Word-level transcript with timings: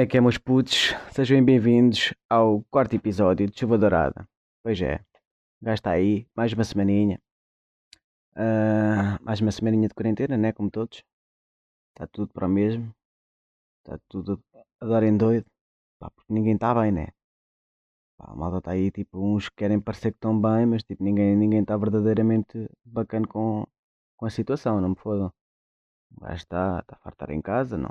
Como 0.00 0.06
é 0.06 0.08
que 0.08 0.16
é, 0.16 0.20
meus 0.22 0.38
putos? 0.38 0.94
Sejam 1.12 1.44
bem-vindos 1.44 2.14
ao 2.26 2.64
quarto 2.70 2.96
episódio 2.96 3.46
de 3.46 3.60
Chuva 3.60 3.76
Dourada. 3.76 4.26
Pois 4.62 4.80
é, 4.80 5.04
gajo 5.60 5.74
está 5.74 5.90
aí, 5.90 6.26
mais 6.34 6.54
uma 6.54 6.64
semaninha. 6.64 7.20
Ah, 8.34 9.18
mais 9.20 9.42
uma 9.42 9.52
semaninha 9.52 9.88
de 9.88 9.94
quarentena, 9.94 10.38
né? 10.38 10.54
Como 10.54 10.70
todos. 10.70 11.04
Está 11.90 12.06
tudo 12.06 12.32
para 12.32 12.46
o 12.46 12.48
mesmo. 12.48 12.94
Está 13.80 14.00
tudo 14.08 14.42
a 14.80 14.86
dar 14.86 15.02
em 15.02 15.18
doido. 15.18 15.44
Pá, 15.98 16.10
porque 16.10 16.32
ninguém 16.32 16.54
está 16.54 16.74
bem, 16.74 16.90
né? 16.92 17.08
Pá, 18.16 18.32
a 18.32 18.34
malta 18.34 18.56
está 18.56 18.70
aí, 18.70 18.90
tipo, 18.90 19.18
uns 19.18 19.50
querem 19.50 19.78
parecer 19.78 20.12
que 20.12 20.16
estão 20.16 20.40
bem, 20.40 20.64
mas 20.64 20.82
tipo, 20.82 21.04
ninguém 21.04 21.36
ninguém 21.36 21.60
está 21.60 21.76
verdadeiramente 21.76 22.70
bacana 22.86 23.26
com, 23.28 23.66
com 24.16 24.24
a 24.24 24.30
situação, 24.30 24.80
não 24.80 24.88
me 24.90 24.96
fodam. 24.96 25.30
O 26.16 26.20
gajo 26.22 26.36
está, 26.36 26.78
está 26.80 26.96
a 26.96 26.98
fartar 27.00 27.30
em 27.32 27.42
casa, 27.42 27.76
não, 27.76 27.90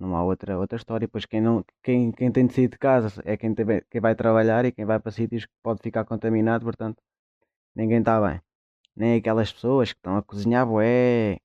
não 0.00 0.16
há 0.16 0.24
outra, 0.24 0.58
outra 0.58 0.76
história. 0.76 1.06
Pois 1.08 1.26
quem, 1.26 1.40
não, 1.40 1.64
quem, 1.82 2.10
quem 2.12 2.32
tem 2.32 2.46
de 2.46 2.54
sair 2.54 2.68
de 2.68 2.78
casa 2.78 3.22
é 3.24 3.36
quem, 3.36 3.54
tem, 3.54 3.66
quem 3.90 4.00
vai 4.00 4.14
trabalhar 4.14 4.64
e 4.64 4.72
quem 4.72 4.84
vai 4.84 4.98
para 4.98 5.12
sítios 5.12 5.46
que 5.46 5.52
pode 5.62 5.80
ficar 5.82 6.04
contaminado, 6.04 6.64
portanto, 6.64 7.02
ninguém 7.74 7.98
está 8.00 8.20
bem. 8.20 8.40
Nem 8.96 9.16
aquelas 9.18 9.52
pessoas 9.52 9.92
que 9.92 9.98
estão 9.98 10.16
a 10.16 10.22
cozinhar 10.22 10.66
bué, 10.66 11.36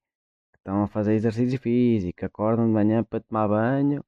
que 0.53 0.59
estão 0.59 0.83
a 0.83 0.87
fazer 0.87 1.13
exercício 1.15 1.59
físico, 1.59 2.25
acordam 2.25 2.67
de 2.67 2.73
manhã 2.73 3.03
para 3.03 3.19
tomar 3.21 3.47
banho 3.47 4.03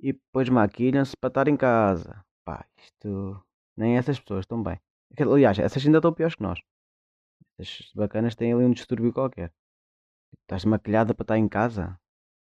e 0.00 0.12
depois 0.12 0.48
maquilham-se 0.48 1.16
para 1.16 1.28
estar 1.28 1.48
em 1.48 1.56
casa. 1.56 2.24
Pá, 2.44 2.66
isto. 2.78 3.42
Nem 3.76 3.96
essas 3.96 4.18
pessoas 4.20 4.40
estão 4.44 4.62
bem. 4.62 4.80
Aliás, 5.18 5.58
essas 5.58 5.84
ainda 5.84 5.98
estão 5.98 6.12
piores 6.12 6.34
que 6.34 6.42
nós. 6.42 6.60
Essas 7.58 7.90
bacanas 7.94 8.34
têm 8.34 8.52
ali 8.52 8.64
um 8.64 8.72
distúrbio 8.72 9.12
qualquer. 9.12 9.52
Estás 10.42 10.64
maquilhada 10.64 11.14
para 11.14 11.24
estar 11.24 11.38
em 11.38 11.48
casa? 11.48 11.98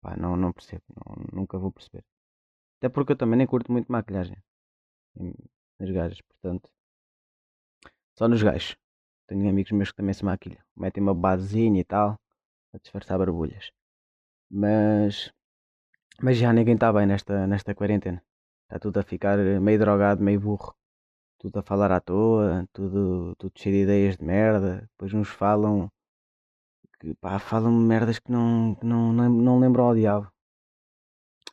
Pá, 0.03 0.17
não, 0.17 0.37
não 0.37 0.53
percebo. 0.53 0.83
Não, 0.97 1.25
nunca 1.33 1.59
vou 1.59 1.73
perceber. 1.73 2.05
Até 2.79 2.89
porque 2.89 3.13
eu 3.13 3.17
também 3.17 3.39
nem 3.39 3.47
curto 3.47 3.71
muito 3.73 3.91
maquilhagem. 3.91 4.37
Nas 5.79 5.91
gajas, 5.91 6.21
portanto. 6.23 6.69
Só 8.19 8.29
nos 8.29 8.43
gajos. 8.43 8.77
Tenho 9.29 9.49
amigos 9.49 9.73
meus 9.73 9.91
que 9.91 9.97
também 9.97 10.13
se 10.13 10.25
maquilham. 10.25 10.63
Metem 10.77 11.03
uma 11.03 11.15
basezinha 11.15 11.81
e 11.81 11.85
tal. 11.85 12.19
A 12.75 12.79
disfarçar 12.79 13.19
barbulhas. 13.19 13.71
Mas. 14.51 15.33
Mas 16.21 16.37
já 16.37 16.53
ninguém 16.53 16.75
está 16.75 16.93
bem 16.93 17.07
nesta, 17.07 17.47
nesta 17.47 17.75
quarentena. 17.75 18.23
Está 18.65 18.79
tudo 18.81 18.99
a 19.01 19.03
ficar 19.03 19.39
meio 19.39 19.79
drogado, 19.79 20.23
meio 20.23 20.41
burro. 20.41 20.75
Tudo 21.39 21.59
a 21.59 21.63
falar 21.63 21.93
à 21.93 22.01
toa, 22.01 22.67
tudo, 22.73 23.35
tudo 23.37 23.53
cheio 23.57 23.77
de 23.77 23.83
ideias 23.83 24.17
de 24.17 24.25
merda. 24.25 24.81
Depois 24.93 25.13
uns 25.15 25.29
falam 25.29 25.91
que 27.03 27.15
pá, 27.17 27.39
falam 27.41 27.73
merdas 27.73 28.19
que 28.21 28.31
não, 28.31 28.77
não, 28.83 29.13
não, 29.13 29.29
não 29.29 29.59
lembram 29.59 29.87
ao 29.87 29.95
diabo. 29.95 30.33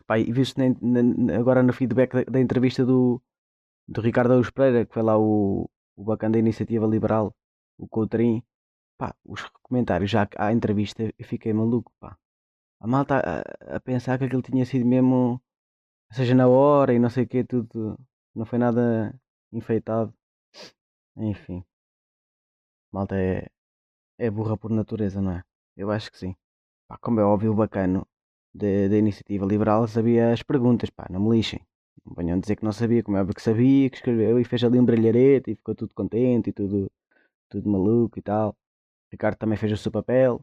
Pá, 0.05 0.19
e 0.19 0.31
viu-se 0.31 0.53
agora 1.39 1.63
no 1.63 1.73
feedback 1.73 2.13
da, 2.13 2.23
da, 2.33 2.39
entrevista 2.39 2.85
do, 2.85 3.21
do 3.87 4.01
Ricardo 4.01 4.33
Aus 4.33 4.49
Pereira, 4.51 4.85
que 4.85 4.93
foi 4.93 5.03
lá 5.03 5.17
o, 5.17 5.69
o 5.95 6.03
bacana 6.03 6.33
da 6.33 6.39
iniciativa 6.39 6.85
liberal, 6.87 7.35
o 7.77 7.87
Coutrin, 7.87 8.43
pá, 8.97 9.15
os 9.25 9.41
comentários 9.63 10.11
já 10.11 10.27
à 10.37 10.53
entrevista 10.53 11.03
eu 11.03 11.25
fiquei 11.25 11.53
maluco, 11.53 11.91
pá. 11.99 12.17
A 12.81 12.87
malta 12.87 13.15
a, 13.19 13.75
a 13.77 13.79
pensar 13.79 14.17
que 14.19 14.25
aquilo 14.25 14.41
tinha 14.43 14.65
sido 14.65 14.85
mesmo, 14.85 15.41
seja 16.11 16.35
na 16.35 16.47
hora 16.47 16.93
e 16.93 16.99
não 16.99 17.09
sei 17.09 17.23
o 17.25 17.27
que, 17.27 17.43
tudo, 17.43 17.99
não 18.35 18.45
foi 18.45 18.59
nada 18.59 19.13
enfeitado. 19.51 20.13
Enfim, 21.17 21.63
malta 22.91 23.15
é, 23.17 23.49
é 24.19 24.29
burra 24.29 24.57
por 24.57 24.69
natureza, 24.69 25.21
não 25.21 25.31
é? 25.31 25.43
Eu 25.75 25.89
acho 25.89 26.11
que 26.11 26.17
sim. 26.17 26.35
Pá, 26.87 26.97
como 26.97 27.19
é 27.19 27.23
óbvio, 27.23 27.51
o 27.51 27.55
bacano 27.55 28.05
da 28.53 28.97
iniciativa 28.97 29.45
liberal 29.45 29.87
sabia 29.87 30.33
as 30.33 30.43
perguntas, 30.43 30.89
pá, 30.89 31.07
não 31.09 31.21
me 31.21 31.37
lixem. 31.37 31.61
Não 32.05 32.13
venham 32.15 32.39
dizer 32.39 32.55
que 32.55 32.63
não 32.65 32.71
sabia, 32.71 33.03
como 33.03 33.17
é 33.17 33.21
óbvio 33.21 33.35
que 33.35 33.41
sabia, 33.41 33.89
que 33.89 33.97
escreveu 33.97 34.39
e 34.39 34.43
fez 34.43 34.63
ali 34.63 34.79
um 34.79 34.85
brilharete 34.85 35.51
e 35.51 35.55
ficou 35.55 35.75
tudo 35.75 35.93
contente 35.93 36.49
e 36.49 36.53
tudo, 36.53 36.91
tudo 37.49 37.69
maluco 37.69 38.19
e 38.19 38.21
tal. 38.21 38.55
Ricardo 39.11 39.37
também 39.37 39.57
fez 39.57 39.71
o 39.71 39.77
seu 39.77 39.91
papel. 39.91 40.41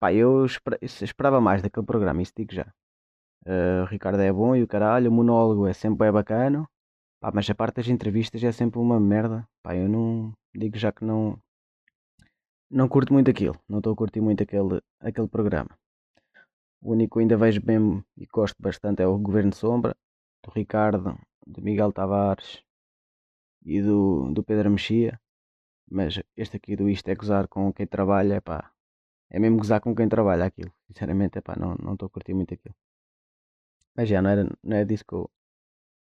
Pá, 0.00 0.12
eu 0.12 0.46
esperava 1.02 1.40
mais 1.40 1.62
daquele 1.62 1.86
programa, 1.86 2.22
isso 2.22 2.32
digo 2.36 2.52
já. 2.52 2.72
Uh, 3.46 3.82
o 3.82 3.86
Ricardo 3.86 4.20
é 4.20 4.32
bom 4.32 4.54
e 4.56 4.62
o 4.62 4.68
caralho, 4.68 5.10
o 5.10 5.14
monólogo 5.14 5.66
é 5.66 5.72
sempre 5.72 5.98
bem 5.98 6.12
bacana. 6.12 6.68
Pá, 7.20 7.30
mas 7.34 7.48
a 7.50 7.54
parte 7.54 7.76
das 7.76 7.88
entrevistas 7.88 8.42
é 8.42 8.52
sempre 8.52 8.78
uma 8.78 9.00
merda. 9.00 9.46
Pá, 9.62 9.74
eu 9.76 9.88
não 9.88 10.32
digo 10.54 10.78
já 10.78 10.92
que 10.92 11.04
não, 11.04 11.38
não 12.70 12.88
curto 12.88 13.12
muito 13.12 13.30
aquilo, 13.30 13.58
não 13.68 13.78
estou 13.78 13.92
a 13.92 13.96
curtir 13.96 14.20
muito 14.20 14.42
aquele, 14.42 14.80
aquele 15.00 15.28
programa. 15.28 15.70
O 16.80 16.92
único 16.92 17.16
que 17.16 17.22
ainda 17.22 17.36
vejo 17.36 17.60
bem 17.60 18.04
e 18.16 18.26
gosto 18.26 18.56
bastante 18.60 19.02
é 19.02 19.06
o 19.06 19.18
Governo 19.18 19.54
Sombra, 19.54 19.96
do 20.44 20.50
Ricardo, 20.50 21.18
do 21.46 21.62
Miguel 21.62 21.92
Tavares 21.92 22.62
e 23.62 23.82
do, 23.82 24.30
do 24.32 24.44
Pedro 24.44 24.70
Mexia. 24.70 25.20
Mas 25.90 26.20
este 26.36 26.56
aqui 26.58 26.76
do 26.76 26.88
Isto 26.88 27.08
é 27.08 27.14
Gozar 27.14 27.48
com 27.48 27.72
quem 27.72 27.86
trabalha, 27.86 28.34
é 28.34 28.40
pá, 28.40 28.70
é 29.30 29.38
mesmo 29.38 29.56
gozar 29.58 29.80
com 29.80 29.94
quem 29.94 30.08
trabalha 30.08 30.44
aquilo. 30.44 30.72
Sinceramente, 30.88 31.38
é 31.38 31.40
pá, 31.40 31.56
não 31.56 31.94
estou 31.94 32.06
a 32.06 32.10
curtir 32.10 32.34
muito 32.34 32.54
aquilo. 32.54 32.74
Mas 33.96 34.08
já, 34.08 34.22
não, 34.22 34.30
era, 34.30 34.44
não 34.62 34.76
é 34.76 34.84
disso 34.84 35.04
que 35.04 35.14
eu, 35.14 35.30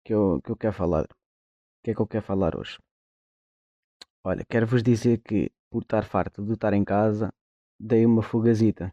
que, 0.04 0.14
eu, 0.14 0.40
que 0.42 0.50
eu 0.50 0.56
quero 0.56 0.72
falar. 0.72 1.04
O 1.04 1.82
que 1.84 1.90
é 1.92 1.94
que 1.94 2.00
eu 2.00 2.06
quero 2.06 2.24
falar 2.24 2.56
hoje? 2.56 2.78
Olha, 4.24 4.44
quero-vos 4.44 4.82
dizer 4.82 5.18
que 5.18 5.52
por 5.70 5.82
estar 5.82 6.04
farto 6.04 6.44
de 6.44 6.52
estar 6.52 6.72
em 6.72 6.84
casa, 6.84 7.32
dei 7.78 8.04
uma 8.06 8.22
fugazita. 8.22 8.92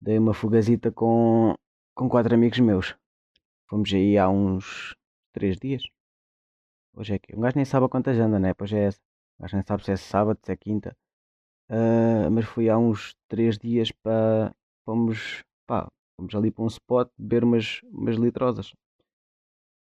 Dei 0.00 0.18
uma 0.18 0.34
fugazita 0.34 0.92
com, 0.92 1.54
com 1.94 2.08
quatro 2.08 2.34
amigos 2.34 2.58
meus. 2.60 2.94
Fomos 3.68 3.92
aí 3.92 4.18
há 4.18 4.28
uns 4.28 4.94
três 5.32 5.56
dias. 5.56 5.82
Hoje 6.94 7.14
é 7.14 7.18
que 7.18 7.34
um 7.34 7.40
gajo 7.40 7.56
nem 7.56 7.64
sabe 7.64 7.86
a 7.86 7.88
quantas 7.88 8.18
anda, 8.18 8.38
né? 8.38 8.54
Pois 8.54 8.72
é 8.72 8.84
essa. 8.84 9.00
Um 9.38 9.42
gajo 9.42 9.56
nem 9.56 9.64
sabe 9.66 9.84
se 9.84 9.92
é 9.92 9.96
sábado, 9.96 10.38
se 10.42 10.52
é 10.52 10.56
quinta. 10.56 10.96
Uh, 11.68 12.30
mas 12.30 12.44
fui 12.44 12.68
há 12.68 12.78
uns 12.78 13.14
três 13.28 13.58
dias 13.58 13.90
para. 13.90 14.54
Fomos. 14.84 15.42
Pá, 15.66 15.88
fomos 16.16 16.34
ali 16.34 16.50
para 16.50 16.64
um 16.64 16.68
spot 16.68 17.10
beber 17.18 17.42
umas, 17.44 17.80
umas 17.84 18.16
litrosas. 18.16 18.72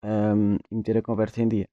Um, 0.04 0.56
e 0.72 0.76
meter 0.76 0.98
a 0.98 1.02
conversa 1.02 1.42
em 1.42 1.48
dia. 1.48 1.68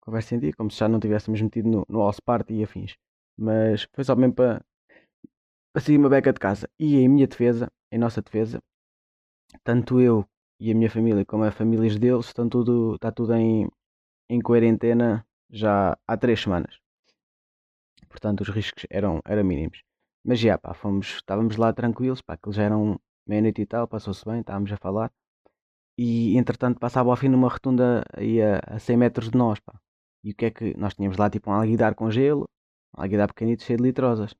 Conversa 0.00 0.36
em 0.36 0.38
dia, 0.38 0.52
como 0.52 0.70
se 0.70 0.78
já 0.78 0.88
não 0.88 1.00
tivéssemos 1.00 1.40
metido 1.40 1.68
no, 1.68 1.84
no 1.88 1.98
House 2.00 2.20
Party 2.20 2.54
e 2.54 2.64
afins. 2.64 2.94
Mas 3.38 3.86
foi 3.92 4.04
só 4.04 4.16
mesmo 4.16 4.34
para, 4.34 4.64
para 5.72 5.82
sair 5.82 5.98
uma 5.98 6.08
beca 6.08 6.32
de 6.32 6.40
casa. 6.40 6.68
E 6.78 6.96
em 6.96 7.08
minha 7.08 7.26
defesa, 7.26 7.70
em 7.92 7.98
nossa 7.98 8.22
defesa, 8.22 8.62
tanto 9.62 10.00
eu 10.00 10.26
e 10.58 10.70
a 10.70 10.74
minha 10.74 10.90
família 10.90 11.24
como 11.24 11.44
as 11.44 11.54
famílias 11.54 11.98
deles 11.98 12.26
estão 12.26 12.48
tudo, 12.48 12.94
está 12.94 13.12
tudo 13.12 13.34
em, 13.34 13.68
em 14.28 14.40
quarentena 14.40 15.26
já 15.50 15.96
há 16.06 16.16
três 16.16 16.40
semanas. 16.40 16.78
Portanto, 18.08 18.40
os 18.40 18.48
riscos 18.48 18.86
eram, 18.90 19.20
eram 19.24 19.44
mínimos. 19.44 19.82
Mas 20.24 20.40
já, 20.40 20.58
pá, 20.58 20.74
fomos, 20.74 21.16
estávamos 21.16 21.56
lá 21.56 21.72
tranquilos, 21.72 22.22
pá, 22.22 22.36
que 22.36 22.48
eles 22.48 22.56
já 22.56 22.64
eram 22.64 22.98
meia-noite 23.26 23.62
e 23.62 23.66
tal, 23.66 23.86
passou-se 23.86 24.24
bem, 24.24 24.40
estávamos 24.40 24.72
a 24.72 24.76
falar. 24.76 25.12
E 25.98 26.36
entretanto 26.36 26.78
passava 26.80 27.10
ao 27.10 27.16
fim 27.16 27.28
numa 27.28 27.48
rotunda 27.48 28.02
aí 28.12 28.40
a, 28.42 28.60
a 28.66 28.78
100 28.78 28.96
metros 28.96 29.30
de 29.30 29.38
nós, 29.38 29.60
pá. 29.60 29.78
E 30.24 30.32
o 30.32 30.34
que 30.34 30.46
é 30.46 30.50
que 30.50 30.76
nós 30.76 30.94
tínhamos 30.94 31.16
lá 31.18 31.30
tipo 31.30 31.50
um 31.50 31.54
alguidar 31.54 31.94
com 31.94 32.10
gelo 32.10 32.48
Alguidar 32.96 33.28
pequenito 33.28 33.62
cheio 33.62 33.76
de 33.76 33.82
litrosas. 33.82 34.34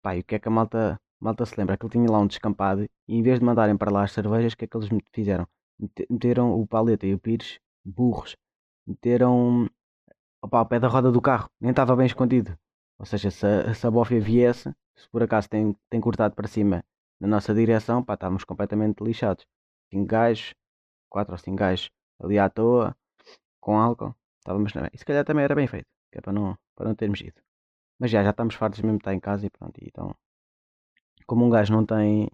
Pá, 0.00 0.16
e 0.16 0.20
o 0.20 0.24
que 0.24 0.36
é 0.36 0.38
que 0.38 0.48
a 0.48 0.50
malta, 0.50 1.00
malta 1.20 1.44
se 1.44 1.58
lembra? 1.58 1.74
Aquilo 1.74 1.90
tinha 1.90 2.10
lá 2.10 2.20
um 2.20 2.26
descampado 2.26 2.84
e 2.84 3.16
em 3.16 3.22
vez 3.22 3.40
de 3.40 3.44
mandarem 3.44 3.76
para 3.76 3.90
lá 3.90 4.04
as 4.04 4.12
cervejas, 4.12 4.52
o 4.52 4.56
que 4.56 4.64
é 4.64 4.68
que 4.68 4.76
eles 4.76 4.88
fizeram? 5.12 5.46
Meteram 6.08 6.58
o 6.58 6.66
Paleta 6.66 7.06
e 7.06 7.12
o 7.12 7.18
Pires, 7.18 7.58
burros, 7.84 8.36
meteram 8.86 9.68
opa, 10.40 10.58
ao 10.58 10.66
pé 10.66 10.78
da 10.78 10.88
roda 10.88 11.10
do 11.10 11.20
carro, 11.20 11.50
nem 11.60 11.70
estava 11.70 11.96
bem 11.96 12.06
escondido. 12.06 12.56
Ou 12.98 13.04
seja, 13.04 13.30
se 13.30 13.44
a, 13.46 13.74
se 13.74 13.86
a 13.86 13.90
viesse, 14.20 14.72
se 14.94 15.08
por 15.10 15.22
acaso 15.22 15.48
tem, 15.48 15.76
tem 15.90 16.00
cortado 16.00 16.34
para 16.34 16.48
cima 16.48 16.84
na 17.20 17.28
nossa 17.28 17.52
direção, 17.52 18.02
pá, 18.04 18.14
estávamos 18.14 18.44
completamente 18.44 19.02
lixados. 19.02 19.44
Cinco 19.90 20.06
gajos, 20.06 20.54
quatro 21.08 21.34
ou 21.34 21.38
cinco 21.38 21.56
gajos 21.56 21.90
ali 22.20 22.38
à 22.38 22.48
toa, 22.48 22.96
com 23.60 23.78
álcool, 23.78 24.14
estávamos 24.38 24.72
na 24.74 24.88
E 24.92 24.98
se 24.98 25.04
calhar 25.04 25.24
também 25.24 25.44
era 25.44 25.54
bem 25.54 25.66
feito, 25.66 25.88
que 26.12 26.18
é 26.18 26.20
para 26.20 26.32
não, 26.32 26.56
para 26.76 26.88
não 26.88 26.94
termos 26.94 27.20
ido. 27.20 27.40
Mas 27.98 28.10
já, 28.10 28.22
já 28.22 28.30
estamos 28.30 28.54
fartos 28.54 28.80
mesmo 28.80 28.98
de 28.98 29.02
estar 29.02 29.14
em 29.14 29.20
casa 29.20 29.46
e 29.46 29.50
pronto. 29.50 29.78
Então, 29.82 30.14
como 31.26 31.44
um 31.44 31.50
gajo 31.50 31.72
não 31.72 31.84
tem, 31.84 32.28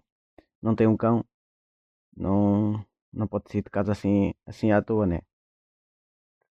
não 0.61 0.75
tem 0.75 0.87
um 0.87 0.97
cão, 0.97 1.25
não, 2.15 2.85
não 3.11 3.27
pode 3.27 3.51
sair 3.51 3.63
de 3.63 3.69
casa 3.69 3.91
assim, 3.91 4.33
assim 4.45 4.71
à 4.71 4.81
toa, 4.81 5.05
né? 5.05 5.21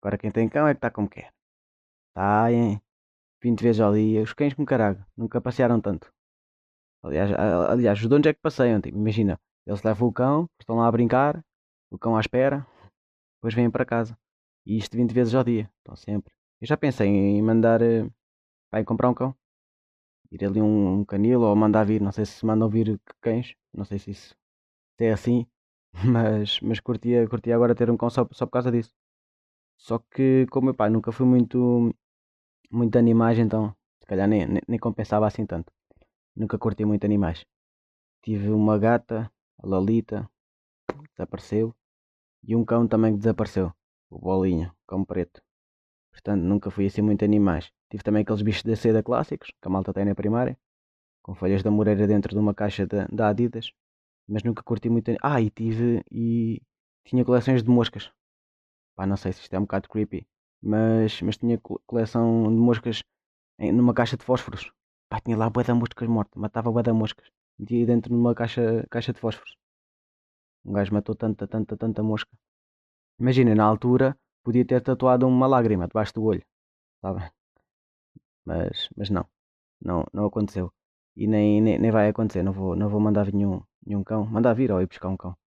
Agora 0.01 0.17
quem 0.17 0.31
tem 0.31 0.47
cão 0.47 0.67
é 0.67 0.73
que 0.73 0.77
está 0.77 0.89
como 0.89 1.09
quer. 1.09 1.33
Saem 2.13 2.81
20 3.41 3.61
vezes 3.61 3.81
ao 3.81 3.93
dia. 3.93 4.21
Os 4.21 4.33
cães 4.33 4.53
com 4.53 4.65
caralho, 4.65 5.05
nunca 5.15 5.41
passearam 5.41 5.81
tanto. 5.81 6.11
Aliás, 7.03 7.31
aliás 7.69 7.99
os 8.01 8.07
donos 8.07 8.27
é 8.27 8.33
que 8.33 8.41
passeiam. 8.41 8.81
Tipo, 8.81 8.97
imagina, 8.97 9.39
eles 9.65 9.83
levam 9.83 10.07
o 10.07 10.13
cão, 10.13 10.49
estão 10.59 10.77
lá 10.77 10.87
a 10.87 10.91
brincar, 10.91 11.43
o 11.91 11.97
cão 11.97 12.15
à 12.15 12.19
espera, 12.19 12.65
depois 13.37 13.53
vêm 13.53 13.69
para 13.69 13.85
casa. 13.85 14.17
E 14.65 14.77
isto 14.77 14.95
20 14.97 15.13
vezes 15.13 15.35
ao 15.35 15.43
dia. 15.43 15.69
Estão 15.79 15.95
sempre. 15.95 16.33
Eu 16.61 16.67
já 16.67 16.77
pensei 16.77 17.07
em 17.07 17.41
mandar 17.41 17.81
eh, 17.81 18.09
vai 18.71 18.83
comprar 18.83 19.09
um 19.09 19.13
cão. 19.13 19.35
Ir 20.31 20.45
ali 20.45 20.61
um, 20.61 20.99
um 20.99 21.05
canil 21.05 21.41
ou 21.41 21.55
mandar 21.55 21.85
vir, 21.85 22.01
não 22.01 22.11
sei 22.11 22.25
se 22.25 22.45
mandam 22.45 22.69
vir 22.69 22.99
cães, 23.21 23.55
não 23.73 23.85
sei 23.85 23.99
se 23.99 24.11
isso 24.11 24.35
se 24.97 25.05
é 25.05 25.11
assim. 25.13 25.47
Mas, 26.05 26.59
mas 26.61 26.79
curtia, 26.79 27.27
curtia 27.27 27.55
agora 27.55 27.75
ter 27.75 27.89
um 27.89 27.97
cão 27.97 28.09
só, 28.11 28.27
só 28.31 28.45
por 28.45 28.51
causa 28.53 28.71
disso. 28.71 28.93
Só 29.77 29.99
que, 29.99 30.45
como 30.51 30.65
meu 30.65 30.75
pai 30.75 30.89
nunca 30.89 31.11
fui 31.11 31.25
muito, 31.25 31.93
muito 32.71 32.97
animais, 32.97 33.39
então 33.39 33.75
se 34.01 34.05
calhar 34.07 34.27
nem, 34.27 34.45
nem, 34.47 34.61
nem 34.67 34.79
compensava 34.79 35.27
assim 35.27 35.45
tanto. 35.45 35.71
Nunca 36.35 36.57
curti 36.59 36.85
muito 36.85 37.05
animais. 37.05 37.45
Tive 38.23 38.49
uma 38.51 38.77
gata, 38.79 39.31
a 39.57 39.67
Lalita, 39.67 40.29
desapareceu. 41.13 41.75
E 42.43 42.55
um 42.55 42.65
cão 42.65 42.87
também 42.87 43.13
que 43.13 43.19
desapareceu, 43.19 43.73
o 44.09 44.19
Bolinha, 44.19 44.75
cão 44.87 45.05
preto. 45.05 45.41
Portanto, 46.19 46.43
nunca 46.43 46.69
fui 46.69 46.85
assim 46.85 47.01
muito 47.01 47.23
animais. 47.23 47.71
Tive 47.89 48.03
também 48.03 48.21
aqueles 48.23 48.41
bichos 48.41 48.63
da 48.63 48.75
seda 48.75 49.01
clássicos, 49.01 49.49
que 49.49 49.67
a 49.67 49.69
malta 49.69 49.93
tem 49.93 50.05
na 50.05 50.13
primária, 50.13 50.57
com 51.23 51.33
folhas 51.33 51.63
da 51.63 51.71
moreira 51.71 52.05
dentro 52.07 52.33
de 52.33 52.39
uma 52.39 52.53
caixa 52.53 52.85
da 52.85 53.29
Adidas. 53.29 53.71
Mas 54.27 54.43
nunca 54.43 54.61
curti 54.63 54.89
muito. 54.89 55.11
Ah, 55.21 55.41
e 55.41 55.49
tive. 55.49 56.03
E 56.11 56.61
tinha 57.05 57.25
coleções 57.25 57.63
de 57.63 57.69
moscas. 57.69 58.11
Pá, 58.95 59.05
não 59.07 59.17
sei 59.17 59.33
se 59.33 59.41
isto 59.41 59.53
é 59.53 59.59
um 59.59 59.63
bocado 59.63 59.89
creepy. 59.89 60.27
Mas, 60.61 61.21
mas 61.21 61.37
tinha 61.37 61.57
coleção 61.87 62.43
de 62.43 62.59
moscas 62.59 63.01
em, 63.59 63.71
numa 63.71 63.93
caixa 63.93 64.17
de 64.17 64.25
fósforos. 64.25 64.71
Pá, 65.09 65.19
tinha 65.21 65.37
lá 65.37 65.49
bué 65.49 65.63
de 65.63 65.73
moscas 65.73 66.07
mortas. 66.07 66.39
Matava 66.39 66.71
bué 66.71 66.83
de 66.83 66.91
moscas. 66.91 67.27
Metia 67.57 67.85
dentro 67.85 68.09
de 68.11 68.15
uma 68.19 68.35
caixa, 68.35 68.85
caixa 68.89 69.13
de 69.13 69.19
fósforos. 69.19 69.55
Um 70.65 70.73
gajo 70.73 70.93
matou 70.93 71.15
tanta, 71.15 71.47
tanta, 71.47 71.77
tanta 71.77 72.03
mosca. 72.03 72.31
Imagina, 73.19 73.55
na 73.55 73.63
altura 73.63 74.17
podia 74.49 74.65
ter 74.65 74.81
tatuado 74.81 75.27
uma 75.27 75.45
lágrima 75.45 75.87
debaixo 75.87 76.13
do 76.15 76.23
olho. 76.23 76.43
Sabe? 77.01 77.31
Mas, 78.43 78.89
mas 78.97 79.09
não. 79.11 79.25
Não, 79.79 80.05
não 80.11 80.25
aconteceu. 80.25 80.73
E 81.15 81.27
nem, 81.27 81.61
nem, 81.61 81.77
nem 81.79 81.91
vai 81.91 82.09
acontecer. 82.09 82.41
Não 82.43 82.51
vou, 82.51 82.75
não 82.75 82.89
vou 82.89 82.99
mandar 82.99 83.25
vir 83.25 83.35
nenhum, 83.35 83.61
nenhum 83.85 84.03
cão. 84.03 84.25
Mandar 84.25 84.53
vir 84.55 84.71
ou 84.71 84.81
ir 84.81 84.87
buscar 84.87 85.09
um 85.09 85.17
cão. 85.17 85.37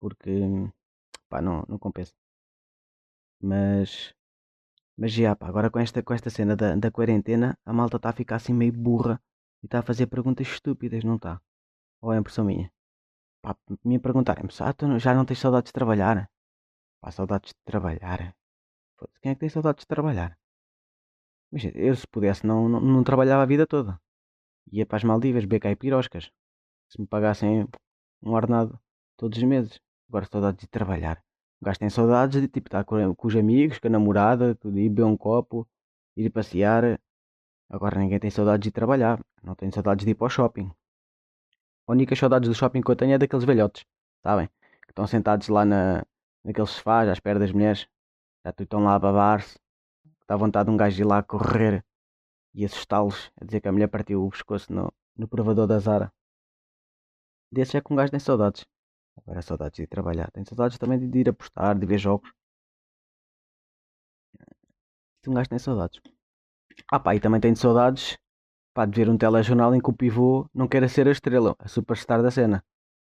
Porque 0.00 0.30
pá, 1.28 1.42
não, 1.42 1.64
não 1.68 1.78
compensa. 1.78 2.12
Mas. 3.40 4.14
Mas 4.96 5.12
já, 5.12 5.34
pá, 5.34 5.48
agora 5.48 5.70
com 5.70 5.80
esta, 5.80 6.02
com 6.02 6.14
esta 6.14 6.30
cena 6.30 6.54
da, 6.54 6.76
da 6.76 6.90
quarentena, 6.92 7.58
a 7.66 7.72
malta 7.72 7.96
está 7.96 8.10
a 8.10 8.12
ficar 8.12 8.36
assim 8.36 8.54
meio 8.54 8.72
burra 8.72 9.20
e 9.62 9.66
está 9.66 9.80
a 9.80 9.82
fazer 9.82 10.06
perguntas 10.06 10.46
estúpidas, 10.46 11.02
não 11.02 11.16
está? 11.16 11.40
Ou 12.00 12.12
é 12.12 12.18
impressão 12.18 12.44
minha? 12.44 12.70
Pá, 13.42 13.56
me 13.84 13.98
perguntarem-me, 13.98 14.50
ah, 14.60 14.98
já 14.98 15.14
não 15.14 15.24
tens 15.24 15.40
saudades 15.40 15.70
de 15.70 15.72
trabalhar? 15.72 16.30
Pá, 17.00 17.10
saudades 17.10 17.50
de 17.50 17.60
trabalhar? 17.64 18.34
Quem 19.20 19.32
é 19.32 19.34
que 19.34 19.40
tem 19.40 19.48
saudades 19.48 19.82
de 19.82 19.88
trabalhar? 19.88 20.38
Mas 21.50 21.64
eu 21.74 21.94
se 21.94 22.06
pudesse 22.06 22.46
não, 22.46 22.68
não, 22.68 22.80
não 22.80 23.04
trabalhava 23.04 23.42
a 23.42 23.46
vida 23.46 23.66
toda. 23.66 24.00
Ia 24.72 24.86
para 24.86 24.96
as 24.96 25.04
Maldivas, 25.04 25.44
beber 25.44 25.60
caipiroscas. 25.60 26.30
Se 26.90 27.00
me 27.00 27.06
pagassem 27.06 27.68
um 28.22 28.32
ordenado 28.32 28.78
todos 29.16 29.38
os 29.38 29.44
meses. 29.44 29.80
Agora 30.08 30.26
saudades 30.30 30.60
de 30.60 30.68
trabalhar. 30.68 31.22
O 31.60 31.64
gajo 31.64 31.78
tem 31.78 31.90
saudades 31.90 32.40
de 32.40 32.48
tipo 32.48 32.68
estar 32.68 32.84
com, 32.84 33.14
com 33.14 33.28
os 33.28 33.36
amigos, 33.36 33.78
com 33.78 33.86
a 33.88 33.90
namorada, 33.90 34.54
de 34.54 34.80
ir 34.80 34.88
beber 34.88 35.04
um 35.04 35.16
copo, 35.16 35.66
ir 36.16 36.30
passear. 36.30 37.00
Agora 37.68 37.98
ninguém 37.98 38.18
tem 38.18 38.30
saudades 38.30 38.64
de 38.64 38.70
trabalhar. 38.70 39.20
Não 39.42 39.54
tenho 39.54 39.72
saudades 39.72 40.04
de 40.04 40.10
ir 40.10 40.14
para 40.14 40.26
o 40.26 40.30
shopping. 40.30 40.70
A 41.86 41.92
única 41.92 42.16
saudades 42.16 42.48
do 42.48 42.54
shopping 42.54 42.80
que 42.80 42.90
eu 42.90 42.96
tenho 42.96 43.12
é 43.12 43.18
daqueles 43.18 43.44
velhotes, 43.44 43.84
sabem? 44.22 44.48
Que 44.82 44.90
estão 44.90 45.06
sentados 45.06 45.48
lá 45.48 45.64
na, 45.64 46.04
naqueles 46.42 46.70
sofás 46.70 47.08
à 47.08 47.12
espera 47.12 47.38
das 47.38 47.52
mulheres. 47.52 47.86
Já 48.44 48.50
estão 48.50 48.84
lá 48.84 48.94
a 48.94 48.98
babar-se. 48.98 49.58
Dá 50.28 50.36
vontade 50.36 50.66
de 50.68 50.74
um 50.74 50.76
gajo 50.76 51.00
ir 51.00 51.06
lá 51.06 51.18
a 51.18 51.22
correr 51.22 51.84
e 52.54 52.64
assustá-los, 52.64 53.32
a 53.40 53.44
dizer 53.44 53.60
que 53.60 53.68
a 53.68 53.72
mulher 53.72 53.88
partiu 53.88 54.24
o 54.24 54.30
pescoço 54.30 54.72
no, 54.72 54.92
no 55.16 55.26
provador 55.26 55.66
da 55.66 55.78
Zara. 55.78 56.12
Desses 57.50 57.74
é 57.74 57.80
que 57.80 57.92
um 57.92 57.96
gajo 57.96 58.10
tem 58.10 58.20
saudades. 58.20 58.66
Agora 59.16 59.40
saudades 59.40 59.76
de 59.78 59.86
trabalhar. 59.86 60.30
Tem 60.30 60.44
saudades 60.44 60.76
também 60.78 60.98
de 60.98 61.18
ir 61.18 61.28
apostar, 61.28 61.78
de 61.78 61.86
ver 61.86 61.98
jogos. 61.98 62.30
Um 65.26 65.32
gajo 65.32 65.48
tem 65.48 65.58
saudades. 65.58 66.00
Ah 66.92 67.00
pá, 67.00 67.14
e 67.14 67.20
também 67.20 67.40
tenho 67.40 67.56
saudades 67.56 68.18
pá, 68.74 68.84
de 68.84 68.94
ver 68.94 69.08
um 69.08 69.16
telejornal 69.16 69.74
em 69.74 69.80
que 69.80 69.88
o 69.88 69.92
pivô 69.92 70.46
não 70.52 70.68
queira 70.68 70.88
ser 70.88 71.08
a 71.08 71.12
estrela, 71.12 71.56
a 71.58 71.68
superstar 71.68 72.22
da 72.22 72.30
cena. 72.30 72.62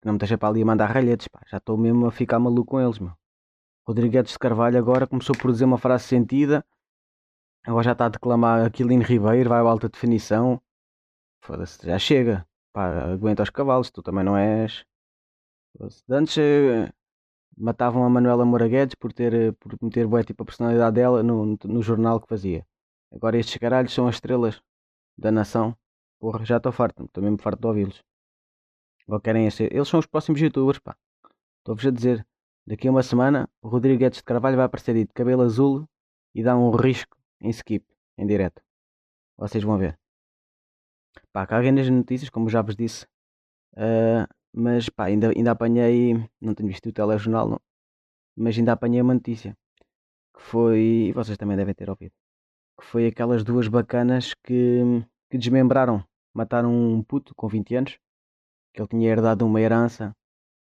Que 0.01 0.07
não 0.07 0.13
me 0.13 0.19
deixa 0.19 0.37
para 0.37 0.49
ali 0.49 0.63
a 0.63 0.65
mandar 0.65 0.87
ralhetes, 0.87 1.27
pá. 1.27 1.41
Já 1.45 1.57
estou 1.57 1.77
mesmo 1.77 2.07
a 2.07 2.11
ficar 2.11 2.39
maluco 2.39 2.71
com 2.71 2.81
eles, 2.81 2.97
meu. 2.97 3.13
Rodrigues 3.89 4.33
de 4.33 4.37
Carvalho 4.37 4.77
agora 4.77 5.07
começou 5.07 5.35
por 5.35 5.51
dizer 5.51 5.65
uma 5.65 5.79
frase 5.79 6.03
sentida. 6.03 6.63
Agora 7.65 7.85
já 7.85 7.93
está 7.93 8.05
a 8.05 8.09
declamar 8.09 8.63
Aquilino 8.63 9.01
Ribeiro, 9.01 9.49
vai 9.49 9.57
a 9.57 9.63
alta 9.63 9.89
definição. 9.89 10.61
Foda-se, 11.41 11.83
já 11.87 11.97
chega. 11.97 12.47
Pá, 12.71 13.11
aguenta 13.11 13.41
os 13.41 13.49
cavalos, 13.49 13.89
tu 13.89 14.03
também 14.03 14.23
não 14.23 14.37
és. 14.37 14.85
Antes 16.07 16.37
eh, 16.37 16.93
matavam 17.57 18.03
a 18.03 18.09
Manuela 18.11 18.45
Moura 18.45 18.67
Guedes 18.67 18.93
por 18.93 19.11
ter, 19.11 19.33
eh, 19.33 19.51
por 19.53 19.75
meter 19.81 20.05
bué, 20.05 20.23
tipo, 20.23 20.43
a 20.43 20.45
personalidade 20.45 20.93
dela 20.93 21.23
no, 21.23 21.57
no 21.63 21.81
jornal 21.81 22.21
que 22.21 22.27
fazia. 22.27 22.63
Agora 23.11 23.39
estes 23.39 23.57
caralhos 23.57 23.91
são 23.91 24.07
as 24.07 24.17
estrelas 24.17 24.61
da 25.17 25.31
nação. 25.31 25.75
Porra, 26.19 26.45
já 26.45 26.57
estou 26.57 26.71
farto, 26.71 27.05
estou 27.05 27.23
mesmo 27.23 27.41
farto 27.41 27.61
de 27.61 27.67
ouvi-los. 27.67 28.03
Agora 29.07 29.21
querem 29.23 29.49
ser. 29.49 29.73
Eles 29.73 29.87
são 29.87 29.99
os 29.99 30.05
próximos 30.05 30.39
youtubers, 30.39 30.77
pá. 30.77 30.95
Estou-vos 31.61 31.87
a 31.87 31.89
dizer. 31.89 32.28
Daqui 32.69 32.87
a 32.87 32.91
uma 32.91 33.01
semana, 33.01 33.49
o 33.63 33.67
Rodrigo 33.67 33.97
Guedes 33.97 34.19
de 34.19 34.23
Carvalho 34.23 34.55
vai 34.55 34.67
aparecer 34.67 34.93
de 34.93 35.07
cabelo 35.11 35.41
azul 35.41 35.89
e 36.35 36.43
dá 36.43 36.55
um 36.55 36.69
risco 36.69 37.17
em 37.41 37.49
skip, 37.49 37.83
em 38.15 38.27
direto. 38.27 38.61
Vocês 39.35 39.63
vão 39.63 39.75
ver. 39.75 39.97
Pá, 41.33 41.47
caguem 41.47 41.71
nas 41.71 41.89
notícias, 41.89 42.29
como 42.29 42.47
já 42.47 42.61
vos 42.61 42.75
disse. 42.75 43.07
Uh, 43.73 44.31
mas 44.53 44.87
pá, 44.87 45.05
ainda, 45.05 45.31
ainda 45.35 45.49
apanhei. 45.49 46.13
Não 46.39 46.53
tenho 46.53 46.69
visto 46.69 46.87
o 46.87 46.93
telejornal, 46.93 47.49
não. 47.49 47.59
Mas 48.37 48.55
ainda 48.55 48.73
apanhei 48.73 49.01
uma 49.01 49.15
notícia. 49.15 49.57
Que 50.35 50.39
foi. 50.43 51.11
Vocês 51.15 51.39
também 51.39 51.57
devem 51.57 51.73
ter 51.73 51.89
ouvido. 51.89 52.13
Que 52.79 52.85
foi 52.85 53.07
aquelas 53.07 53.43
duas 53.43 53.67
bacanas 53.67 54.35
que, 54.43 55.03
que 55.27 55.39
desmembraram. 55.39 56.05
Mataram 56.35 56.71
um 56.71 57.01
puto 57.01 57.33
com 57.33 57.47
20 57.47 57.75
anos. 57.77 57.99
Que 58.71 58.79
ele 58.79 58.89
tinha 58.89 59.09
herdado 59.09 59.43
uma 59.43 59.59
herança. 59.59 60.15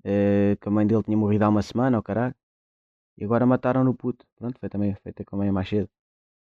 Uh, 0.06 0.58
que 0.60 0.68
a 0.68 0.72
mãe 0.72 0.86
dele 0.86 1.04
tinha 1.04 1.18
morrido 1.18 1.46
há 1.46 1.50
uma 1.50 1.62
semana, 1.62 1.98
ao 1.98 2.04
caralho. 2.04 2.36
E 3.18 3.24
agora 3.24 3.46
mataram 3.46 3.84
no 3.84 3.94
puto. 3.94 4.26
Pronto, 4.36 4.60
foi 4.60 4.70
também 4.70 4.94
feita 4.96 5.24
com 5.26 5.36
a 5.36 5.40
mãe 5.40 5.52
mais 5.52 5.70
cedo. 5.70 5.90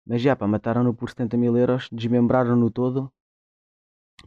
Mas 0.06 0.20
já, 0.20 0.34
pá, 0.34 0.46
mataram-no 0.46 0.94
por 0.94 1.10
70 1.10 1.36
mil 1.36 1.56
euros, 1.56 1.88
desmembraram-no 1.92 2.70
todo. 2.70 3.12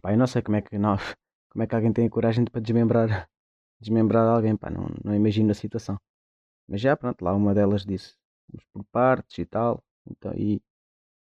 Pá, 0.01 0.13
eu 0.13 0.17
não 0.17 0.27
sei 0.27 0.41
como 0.41 0.57
é 0.57 0.61
que 0.61 0.77
não, 0.77 0.95
como 1.49 1.63
é 1.63 1.67
que 1.67 1.75
alguém 1.75 1.91
tem 1.93 2.07
a 2.07 2.09
coragem 2.09 2.43
de, 2.45 2.51
para 2.51 2.61
desmembrar, 2.61 3.29
desmembrar 3.79 4.27
alguém, 4.27 4.55
pá, 4.55 4.69
não, 4.69 4.87
não 5.03 5.13
imagino 5.13 5.51
a 5.51 5.53
situação. 5.53 5.99
Mas 6.67 6.81
já, 6.81 6.95
pronto, 6.95 7.21
lá 7.23 7.33
uma 7.33 7.53
delas 7.53 7.85
disse, 7.85 8.15
vamos 8.49 8.65
por 8.73 8.83
partes 8.85 9.37
e 9.39 9.45
tal, 9.45 9.83
então, 10.09 10.33
e 10.33 10.61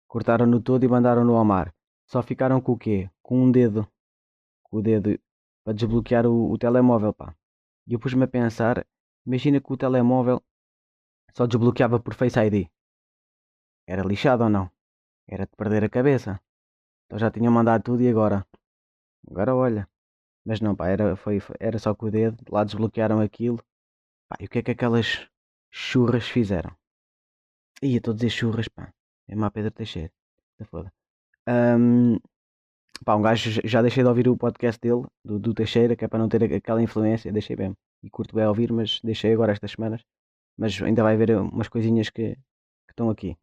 cortaram-no 0.08 0.62
todo 0.62 0.84
e 0.84 0.88
mandaram-no 0.88 1.36
ao 1.36 1.46
mar. 1.46 1.74
Só 2.08 2.22
ficaram 2.22 2.62
com 2.62 2.74
o 2.74 2.78
quê? 2.78 3.10
Com 3.22 3.44
um 3.44 3.52
dedo, 3.52 3.88
com 4.64 4.78
o 4.78 4.82
dedo, 4.82 5.20
para 5.64 5.74
desbloquear 5.74 6.26
o, 6.28 6.52
o 6.52 6.58
telemóvel, 6.58 7.14
pá. 7.14 7.36
E 7.88 7.94
eu 7.94 8.00
pus-me 8.00 8.24
a 8.26 8.28
pensar, 8.28 8.86
imagina 9.26 9.62
que 9.62 9.72
o 9.72 9.78
telemóvel 9.78 10.44
só 11.36 11.46
desbloqueava 11.46 12.00
por 12.00 12.14
Face 12.14 12.40
ID. 12.40 12.68
Era 13.88 14.04
lixado 14.04 14.44
ou 14.44 14.50
não? 14.50 14.72
Era 15.28 15.46
de 15.46 15.56
perder 15.56 15.84
a 15.84 15.90
cabeça. 15.90 16.42
Então 17.06 17.20
já 17.20 17.30
tinham 17.30 17.54
mandado 17.54 17.84
tudo 17.84 18.02
e 18.02 18.10
agora? 18.10 18.46
Agora 19.30 19.56
olha. 19.56 19.88
Mas 20.46 20.62
não, 20.62 20.76
pá, 20.76 20.88
era, 20.90 21.16
foi, 21.16 21.40
era 21.60 21.78
só 21.80 21.94
com 21.96 22.08
o 22.08 22.12
dedo. 22.12 22.44
Lá 22.50 22.64
desbloquearam 22.64 23.20
aquilo. 23.20 23.64
Pá, 24.30 24.38
e 24.40 24.46
o 24.46 24.50
que 24.50 24.60
é 24.60 24.64
que 24.64 24.72
aquelas 24.72 25.28
churras 25.72 26.28
fizeram? 26.28 26.76
Ia 27.82 28.00
a 28.00 28.14
dizer 28.14 28.30
churras, 28.30 28.68
pá. 28.68 28.94
É 29.28 29.36
má 29.36 29.52
Pedro 29.52 29.72
Teixeira. 29.72 30.12
Tá 30.58 30.66
foda. 30.66 30.94
Um, 31.48 32.18
pá, 33.04 33.16
um 33.16 33.22
gajo 33.22 33.62
já 33.64 33.82
deixei 33.82 34.04
de 34.04 34.10
ouvir 34.10 34.28
o 34.28 34.38
podcast 34.38 34.80
dele, 34.80 35.04
do, 35.24 35.40
do 35.40 35.54
Teixeira, 35.54 35.96
que 35.96 36.06
é 36.06 36.08
para 36.08 36.20
não 36.20 36.30
ter 36.30 36.44
aquela 36.54 36.82
influência. 36.82 37.32
Deixei 37.32 37.56
bem. 37.56 37.76
E 38.04 38.10
curto 38.10 38.36
bem 38.36 38.46
a 38.46 38.50
ouvir, 38.50 38.72
mas 38.72 39.00
deixei 39.04 39.34
agora 39.34 39.52
estas 39.52 39.72
semanas. 39.72 40.02
Mas 40.58 40.82
ainda 40.82 41.04
vai 41.04 41.16
haver 41.16 41.32
umas 41.38 41.68
coisinhas 41.68 42.10
que, 42.10 42.36
que 42.36 42.92
estão 42.92 43.10
aqui. 43.10 43.36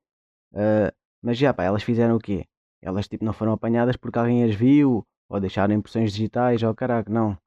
Uh, 0.53 0.93
mas 1.23 1.39
já, 1.39 1.53
pá, 1.53 1.65
elas 1.65 1.83
fizeram 1.83 2.17
o 2.17 2.19
quê? 2.21 2.47
Elas 2.81 3.09
tipo 3.09 3.25
não 3.25 3.33
foram 3.33 3.53
apanhadas 3.53 3.97
porque 3.97 4.19
alguém 4.19 4.45
as 4.45 4.55
viu 4.55 5.07
ou 5.29 5.41
deixaram 5.41 5.75
impressões 5.75 6.13
digitais 6.13 6.63
ou 6.63 6.75
caraca, 6.75 7.11
não. 7.11 7.39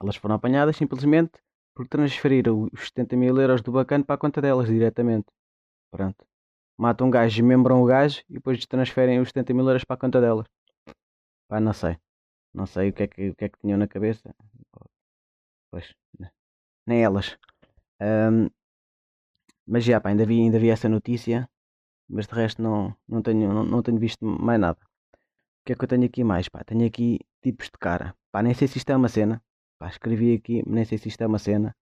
Elas 0.00 0.16
foram 0.16 0.34
apanhadas 0.34 0.76
simplesmente 0.76 1.32
por 1.74 1.88
transferiram 1.88 2.68
os 2.72 2.86
70 2.88 3.16
mil 3.16 3.38
euros 3.40 3.62
do 3.62 3.72
bacana 3.72 4.04
para 4.04 4.14
a 4.14 4.18
conta 4.18 4.40
delas 4.40 4.68
diretamente. 4.68 5.26
Pronto. 5.90 6.24
Matam 6.78 7.08
um 7.08 7.10
gajo, 7.10 7.44
membram 7.44 7.82
o 7.82 7.86
gajo 7.86 8.22
e 8.28 8.34
depois 8.34 8.64
transferem 8.66 9.20
os 9.20 9.28
70 9.28 9.54
mil 9.54 9.66
euros 9.66 9.84
para 9.84 9.94
a 9.94 9.98
conta 9.98 10.20
delas. 10.20 10.46
Pá, 11.48 11.60
não 11.60 11.72
sei. 11.72 11.96
Não 12.54 12.66
sei 12.66 12.90
o 12.90 12.92
que 12.92 13.02
é 13.04 13.06
que, 13.08 13.30
o 13.30 13.36
que, 13.36 13.44
é 13.44 13.48
que 13.48 13.58
tinham 13.60 13.78
na 13.78 13.88
cabeça. 13.88 14.34
Pois, 15.70 15.94
nem 16.86 17.02
elas. 17.04 17.38
Um, 18.00 18.48
mas 19.66 19.84
já, 19.84 20.00
pá, 20.00 20.10
ainda 20.10 20.24
vi, 20.26 20.40
ainda 20.40 20.58
vi 20.58 20.70
essa 20.70 20.88
notícia 20.88 21.48
mas 22.08 22.26
de 22.26 22.34
resto 22.34 22.62
não, 22.62 22.96
não, 23.08 23.22
tenho, 23.22 23.52
não, 23.52 23.64
não 23.64 23.82
tenho 23.82 23.98
visto 23.98 24.24
mais 24.24 24.60
nada. 24.60 24.78
O 25.62 25.64
que 25.66 25.72
é 25.72 25.76
que 25.76 25.84
eu 25.84 25.88
tenho 25.88 26.04
aqui 26.04 26.22
mais? 26.24 26.48
Pá, 26.48 26.62
tenho 26.64 26.86
aqui 26.86 27.20
tipos 27.42 27.66
de 27.66 27.78
cara. 27.78 28.14
Pá, 28.32 28.42
nem 28.42 28.54
sei 28.54 28.68
se 28.68 28.78
isto 28.78 28.90
é 28.90 28.96
uma 28.96 29.08
cena. 29.08 29.42
Pá, 29.78 29.88
escrevi 29.88 30.34
aqui, 30.34 30.62
nem 30.66 30.84
sei 30.84 30.98
se 30.98 31.08
isto 31.08 31.20
é 31.22 31.26
uma 31.26 31.38
cena. 31.38 31.74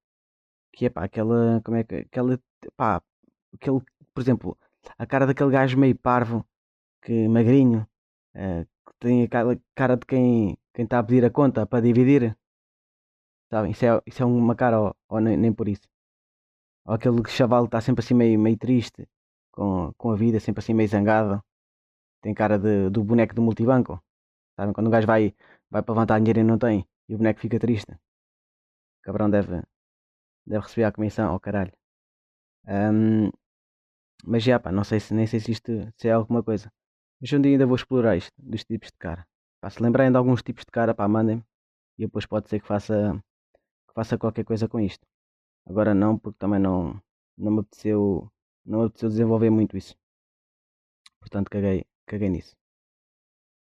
que 0.72 0.86
é 0.86 0.90
pá, 0.90 1.04
aquela, 1.04 1.60
como 1.64 1.76
é 1.78 1.84
que, 1.84 1.96
aquela, 1.96 2.40
pá, 2.76 3.02
aquele, 3.54 3.80
por 4.14 4.20
exemplo, 4.22 4.58
a 4.98 5.06
cara 5.06 5.26
daquele 5.26 5.50
gajo 5.50 5.78
meio 5.78 5.96
parvo, 5.96 6.46
que 7.02 7.28
magrinho, 7.28 7.86
que 8.34 8.66
tem 9.04 9.22
aquela 9.24 9.54
cara 9.78 9.96
de 10.00 10.06
quem 10.10 10.56
quem 10.74 10.84
está 10.86 10.98
a 10.98 11.04
pedir 11.04 11.24
a 11.24 11.30
conta 11.38 11.66
para 11.70 11.84
dividir, 11.88 12.22
sabem? 13.50 13.70
Isso 13.72 13.84
é, 13.86 14.02
isso 14.06 14.22
é 14.22 14.26
uma 14.26 14.54
cara 14.54 14.80
ou, 14.80 14.96
ou 15.08 15.20
nem, 15.20 15.36
nem 15.36 15.52
por 15.52 15.68
isso. 15.68 15.88
Ou 16.86 16.94
aquele 16.94 17.22
chaval 17.28 17.64
está 17.66 17.80
sempre 17.80 18.02
assim 18.04 18.14
meio, 18.14 18.38
meio 18.38 18.56
triste 18.56 19.06
com, 19.52 19.92
com 19.98 20.10
a 20.12 20.16
vida, 20.16 20.40
sempre 20.40 20.60
assim 20.60 20.74
meio 20.74 20.88
zangado, 20.88 21.42
tem 22.22 22.34
cara 22.34 22.58
de, 22.58 22.90
do 22.90 23.04
boneco 23.04 23.34
do 23.34 23.42
multibanco, 23.42 24.02
sabem? 24.56 24.74
Quando 24.74 24.88
o 24.88 24.90
gajo 24.90 25.06
vai, 25.06 25.34
vai 25.70 25.82
para 25.82 25.94
levantar 25.94 26.18
dinheiro 26.20 26.40
e 26.40 26.44
não 26.44 26.58
tem, 26.58 26.86
e 27.08 27.14
o 27.14 27.18
boneco 27.18 27.40
fica 27.40 27.58
triste. 27.60 27.92
O 27.92 29.02
cabrão 29.02 29.30
deve, 29.30 29.62
deve 30.46 30.64
receber 30.66 30.84
a 30.86 30.92
comissão, 30.92 31.34
oh 31.34 31.40
caralho. 31.40 31.72
Ahm, 32.66 33.30
mas 34.24 34.42
já 34.44 34.60
pá, 34.60 34.70
não 34.72 34.84
sei 34.84 35.00
se 35.00 35.14
nem 35.14 35.26
sei 35.26 35.40
se 35.40 35.52
isto 35.52 35.72
se 35.98 36.08
é 36.08 36.12
alguma 36.12 36.42
coisa. 36.42 36.72
Mas 37.20 37.32
um 37.32 37.40
dia 37.40 37.52
ainda 37.52 37.66
vou 37.66 37.76
explorar 37.76 38.16
isto, 38.16 38.32
dos 38.38 38.64
tipos 38.64 38.88
de 38.90 38.98
cara. 38.98 39.26
Pá, 39.60 39.70
se 39.70 39.82
lembrarem 39.82 40.12
de 40.12 40.18
alguns 40.18 40.42
tipos 40.42 40.64
de 40.64 40.70
cara, 40.70 40.94
pá, 40.94 41.08
mandem-me. 41.08 41.42
E 41.98 42.04
depois 42.06 42.26
pode 42.26 42.48
ser 42.48 42.60
que 42.60 42.66
faça, 42.66 43.22
que 43.88 43.94
faça 43.94 44.18
qualquer 44.18 44.44
coisa 44.44 44.68
com 44.68 44.80
isto. 44.80 45.06
Agora 45.66 45.94
não, 45.94 46.18
porque 46.18 46.38
também 46.38 46.60
não, 46.60 47.00
não 47.36 47.52
me 47.52 47.60
apeteceu, 47.60 48.30
não 48.64 48.80
me 48.80 48.86
apeteceu 48.86 49.08
desenvolver 49.08 49.50
muito 49.50 49.76
isso. 49.76 49.96
Portanto, 51.20 51.50
caguei, 51.50 51.86
caguei 52.06 52.28
nisso. 52.28 52.54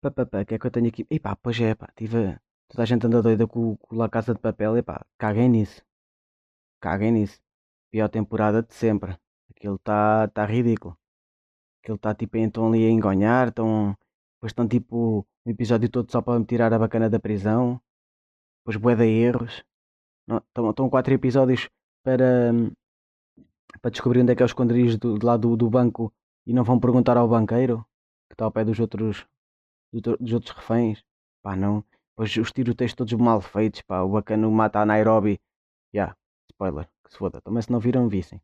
Pá, 0.02 0.12
pá, 0.12 0.26
pá, 0.26 0.46
que 0.46 0.56
é 0.56 0.60
que 0.60 0.68
eu 0.68 0.72
tenho 0.72 0.88
aqui? 0.88 1.06
E 1.10 1.20
pá, 1.20 1.36
pois 1.36 1.60
é, 1.62 1.74
pá, 1.76 1.88
tive, 1.96 2.38
toda 2.68 2.84
a 2.84 2.86
gente 2.86 3.06
anda 3.08 3.22
doida 3.22 3.48
com, 3.48 3.76
com 3.78 4.02
a 4.04 4.10
Casa 4.10 4.34
de 4.34 4.40
Papel, 4.40 4.78
e 4.78 4.84
pá, 4.84 5.06
caguei 5.18 5.48
nisso. 5.48 5.82
Caguei 6.80 7.12
nisso. 7.12 7.40
Pior 7.92 8.10
temporada 8.10 8.62
de 8.62 8.74
sempre. 8.74 9.18
Aquilo 9.50 9.76
está 9.76 10.28
tá 10.28 10.46
ridículo. 10.46 10.98
Aquilo 11.84 11.98
está 11.98 12.16
tipo, 12.16 12.38
então 12.38 12.68
ali 12.68 12.86
a 12.86 12.90
engonhar, 12.90 13.50
estão, 13.50 13.98
depois 14.36 14.52
estão 14.52 14.66
tipo 14.66 15.28
um 15.46 15.52
episódio 15.52 15.90
todo 15.90 16.10
só 16.10 16.22
para 16.22 16.40
me 16.40 16.46
tirar 16.46 16.74
a 16.74 16.80
bacana 16.80 17.10
da 17.10 17.20
prisão. 17.20 17.80
Depois 18.60 18.78
bué 18.78 18.96
de 18.96 19.04
erros. 19.04 19.66
Estão, 20.22 20.70
estão 20.70 20.90
quatro 20.90 21.14
episódios 21.14 21.70
para, 22.02 22.54
para 23.82 23.92
descobrir 23.92 24.22
onde 24.22 24.32
é 24.32 24.36
que 24.36 24.42
é 24.42 24.46
o 24.46 24.48
esconderijo 24.48 24.98
do, 24.98 25.20
de 25.20 25.26
lá 25.26 25.36
do, 25.36 25.58
do 25.58 25.70
banco 25.70 26.14
e 26.48 26.54
não 26.54 26.64
vão 26.64 26.80
perguntar 26.80 27.18
ao 27.18 27.28
banqueiro 27.28 27.86
que 28.30 28.36
está 28.36 28.46
ao 28.46 28.52
pé 28.52 28.64
dos 28.64 28.80
outros, 28.80 29.28
dos 29.92 30.34
outros 30.34 30.56
reféns. 30.56 31.04
Pá, 31.42 31.54
não. 31.58 31.84
Depois 32.12 32.36
os 32.38 32.52
tiroteios 32.54 32.94
todos 32.94 33.12
mal 33.14 33.42
feitos, 33.42 33.82
pá. 33.82 34.02
O 34.02 34.10
bacano 34.10 34.50
mata 34.50 34.80
a 34.80 34.86
Nairobi. 34.86 35.42
Já, 35.94 36.04
yeah, 36.04 36.18
spoiler, 36.50 36.88
que 37.04 37.12
se 37.12 37.18
foda. 37.18 37.42
Também 37.42 37.62
se 37.62 37.72
não 37.72 37.80
viram, 37.82 38.08
vissem. 38.08 38.42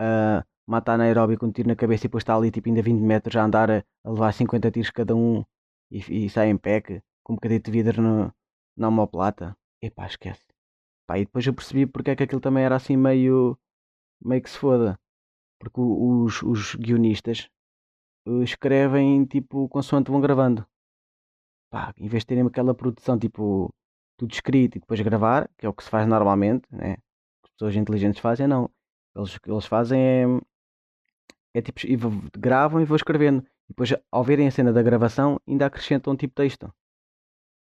Uh, 0.00 0.44
mata 0.70 0.92
a 0.92 0.96
Nairobi 0.98 1.36
com 1.36 1.46
um 1.46 1.52
tiro 1.52 1.68
na 1.68 1.74
cabeça 1.74 2.06
e 2.06 2.08
depois 2.08 2.22
está 2.22 2.36
ali 2.36 2.50
tipo 2.50 2.68
ainda 2.68 2.80
20 2.80 3.00
metros 3.00 3.36
a 3.36 3.44
andar 3.44 3.70
a, 3.70 3.84
a 4.04 4.10
levar 4.10 4.32
50 4.32 4.70
tiros 4.70 4.90
cada 4.90 5.16
um 5.16 5.44
e, 5.90 6.26
e 6.26 6.30
sai 6.30 6.48
em 6.48 6.56
pack 6.56 7.02
com 7.24 7.32
um 7.32 7.36
bocadinho 7.36 7.60
de 7.60 7.70
vidro 7.70 8.00
no, 8.00 8.32
na 8.76 8.88
homoplata. 8.88 9.56
Epá, 9.82 10.06
esquece. 10.06 10.46
Pá, 11.06 11.18
e 11.18 11.24
depois 11.24 11.44
eu 11.46 11.54
percebi 11.54 11.86
porque 11.86 12.10
é 12.10 12.16
que 12.16 12.22
aquilo 12.22 12.40
também 12.40 12.64
era 12.64 12.76
assim 12.76 12.96
meio, 12.96 13.58
meio 14.22 14.42
que 14.42 14.50
se 14.50 14.58
foda. 14.58 14.98
Porque 15.58 15.80
os, 15.80 16.42
os 16.42 16.74
guionistas 16.76 17.48
eh, 18.26 18.44
escrevem 18.44 19.24
tipo 19.26 19.68
consoante 19.68 20.10
vão 20.10 20.20
gravando. 20.20 20.66
Pá, 21.70 21.92
em 21.98 22.08
vez 22.08 22.22
de 22.22 22.28
terem 22.28 22.46
aquela 22.46 22.74
produção 22.74 23.18
tipo 23.18 23.74
tudo 24.16 24.32
escrito 24.32 24.76
e 24.76 24.80
depois 24.80 25.00
gravar, 25.00 25.50
que 25.58 25.66
é 25.66 25.68
o 25.68 25.74
que 25.74 25.82
se 25.82 25.90
faz 25.90 26.06
normalmente, 26.06 26.64
né? 26.70 26.96
As 27.44 27.50
pessoas 27.52 27.76
inteligentes 27.76 28.20
fazem, 28.20 28.46
não. 28.46 28.70
Eles, 29.16 29.38
que 29.38 29.50
eles 29.50 29.66
fazem 29.66 30.00
é, 30.00 30.24
é 31.54 31.62
tipo, 31.62 31.80
e 31.86 31.96
gravam 32.38 32.80
e 32.80 32.84
vão 32.84 32.96
escrevendo. 32.96 33.42
E 33.42 33.68
depois, 33.70 33.94
ao 34.10 34.24
verem 34.24 34.48
a 34.48 34.50
cena 34.50 34.72
da 34.72 34.82
gravação, 34.82 35.40
ainda 35.46 35.66
acrescentam 35.66 36.16
tipo 36.16 36.34
texto. 36.34 36.72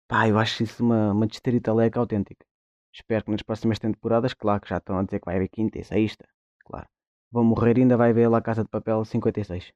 Pá, 0.07 0.27
eu 0.27 0.37
acho 0.37 0.63
isso 0.63 0.83
uma, 0.83 1.11
uma 1.11 1.27
leca 1.75 1.99
autêntica. 1.99 2.45
Espero 2.93 3.25
que 3.25 3.31
nas 3.31 3.41
próximas 3.41 3.79
temporadas, 3.79 4.33
claro 4.33 4.61
que 4.61 4.69
já 4.69 4.77
estão 4.77 4.97
a 4.97 5.03
dizer 5.03 5.19
que 5.19 5.25
vai 5.25 5.35
haver 5.35 5.49
quinta 5.49 5.79
e 5.79 5.83
sexta, 5.83 6.27
claro. 6.65 6.87
Vão 7.31 7.43
morrer 7.43 7.77
ainda 7.77 7.97
vai 7.97 8.11
haver 8.11 8.29
lá 8.29 8.41
Casa 8.41 8.63
de 8.63 8.69
Papel 8.69 9.03
56. 9.03 9.73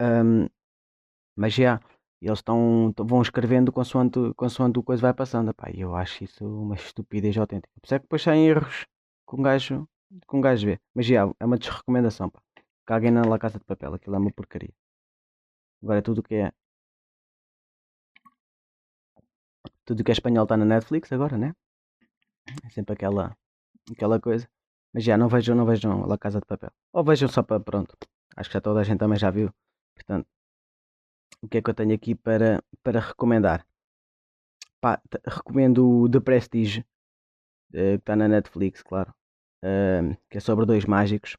Um, 0.00 0.48
mas 1.36 1.54
já, 1.54 1.80
eles 2.20 2.38
estão, 2.38 2.92
vão 2.98 3.22
escrevendo 3.22 3.72
consoante, 3.72 4.18
consoante 4.36 4.78
o 4.78 4.82
coisa 4.82 5.02
vai 5.02 5.14
passando. 5.14 5.54
Pá, 5.54 5.70
eu 5.72 5.94
acho 5.94 6.24
isso 6.24 6.44
uma 6.46 6.74
estupidez 6.74 7.36
autêntica. 7.36 7.72
Por 7.80 7.94
é 7.94 7.98
que 7.98 8.04
depois 8.04 8.22
saem 8.22 8.48
erros 8.48 8.86
com 9.26 9.38
um 9.38 9.42
gajo, 9.42 9.88
com 10.26 10.38
um 10.38 10.40
gajo 10.40 10.66
vê. 10.66 10.80
Mas 10.94 11.06
já, 11.06 11.30
é 11.38 11.44
uma 11.44 11.58
desrecomendação, 11.58 12.30
pá. 12.30 12.40
Caguem 12.92 13.10
na 13.10 13.22
La 13.22 13.38
Casa 13.38 13.58
de 13.58 13.64
Papel, 13.64 13.94
aquilo 13.94 14.16
é 14.16 14.18
uma 14.18 14.30
porcaria. 14.30 14.74
Agora 15.82 16.00
é 16.00 16.02
tudo 16.02 16.18
o 16.18 16.22
que 16.22 16.34
é. 16.34 16.52
Tudo 19.86 20.00
o 20.00 20.04
que 20.04 20.10
é 20.10 20.12
espanhol 20.12 20.42
está 20.42 20.58
na 20.58 20.66
Netflix 20.66 21.10
agora, 21.10 21.38
né? 21.38 21.54
É 22.66 22.68
sempre 22.68 22.92
aquela, 22.92 23.34
aquela 23.90 24.20
coisa. 24.20 24.46
Mas 24.92 25.04
já 25.04 25.16
não 25.16 25.26
vejam, 25.26 25.56
não 25.56 25.64
vejam 25.64 26.06
La 26.06 26.18
Casa 26.18 26.38
de 26.38 26.44
Papel. 26.44 26.70
Ou 26.92 27.02
vejam 27.02 27.30
só 27.30 27.42
para 27.42 27.58
pronto. 27.58 27.96
Acho 28.36 28.50
que 28.50 28.54
já 28.54 28.60
toda 28.60 28.80
a 28.80 28.84
gente 28.84 28.98
também 28.98 29.18
já 29.18 29.30
viu. 29.30 29.50
Portanto, 29.94 30.28
o 31.40 31.48
que 31.48 31.56
é 31.56 31.62
que 31.62 31.70
eu 31.70 31.74
tenho 31.74 31.94
aqui 31.94 32.14
para, 32.14 32.62
para 32.82 33.00
recomendar? 33.00 33.66
Pá, 34.82 35.00
recomendo 35.24 36.02
o 36.02 36.10
The 36.10 36.20
Prestige, 36.20 36.80
uh, 36.80 37.72
que 37.72 37.78
está 37.94 38.14
na 38.14 38.28
Netflix, 38.28 38.82
claro. 38.82 39.14
Uh, 39.64 40.14
que 40.28 40.36
é 40.36 40.40
sobre 40.40 40.66
dois 40.66 40.84
mágicos. 40.84 41.38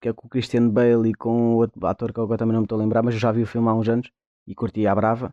Que 0.00 0.08
é 0.08 0.12
com 0.12 0.26
o 0.26 0.30
Christian 0.30 0.68
Bale 0.68 1.10
e 1.10 1.14
com 1.14 1.54
outro 1.56 1.86
ator 1.86 2.12
que 2.12 2.20
agora 2.20 2.38
também 2.38 2.52
não 2.52 2.60
me 2.60 2.64
estou 2.66 2.78
a 2.78 2.82
lembrar, 2.82 3.02
mas 3.02 3.14
eu 3.14 3.20
já 3.20 3.30
vi 3.32 3.42
o 3.42 3.46
filme 3.46 3.68
há 3.68 3.74
uns 3.74 3.88
anos 3.88 4.10
e 4.46 4.54
curti 4.54 4.86
a 4.86 4.94
brava. 4.94 5.32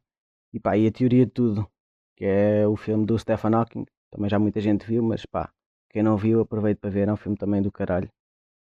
E 0.54 0.60
pá, 0.60 0.78
e 0.78 0.88
a 0.88 0.92
teoria 0.92 1.26
de 1.26 1.32
tudo, 1.32 1.68
que 2.16 2.26
é 2.26 2.68
o 2.68 2.76
filme 2.76 3.06
do 3.06 3.18
Stephen 3.18 3.54
Hawking, 3.54 3.86
também 4.12 4.30
já 4.30 4.40
muita 4.40 4.60
gente 4.60 4.86
viu, 4.86 5.04
mas 5.04 5.26
pá, 5.26 5.52
quem 5.90 6.04
não 6.04 6.18
viu, 6.18 6.42
aproveite 6.42 6.80
para 6.80 6.90
ver, 6.90 7.08
é 7.08 7.14
um 7.14 7.18
filme 7.18 7.38
também 7.38 7.62
do 7.62 7.72
caralho. 7.72 8.10